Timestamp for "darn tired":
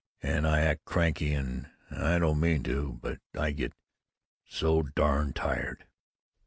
4.81-5.85